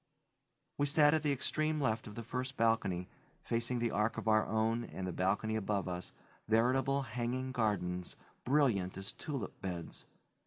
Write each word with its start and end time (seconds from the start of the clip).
We 0.79 0.87
sat 0.87 1.13
at 1.13 1.21
the 1.21 1.31
extreme 1.31 1.79
left 1.79 2.07
of 2.07 2.15
the 2.15 2.23
first 2.23 2.57
balcony, 2.57 3.07
facing 3.43 3.77
the 3.77 3.91
arch 3.91 4.17
of 4.17 4.27
our 4.27 4.47
own 4.47 4.83
and 4.83 5.05
the 5.05 5.11
balcony 5.13 5.55
above 5.55 5.87
us, 5.87 6.11
veritable 6.47 7.03
hanging 7.03 7.51
gardens, 7.51 8.15
brilliant 8.43 8.97
as 8.97 9.13
tulip 9.13 9.61
beds. 9.61 10.07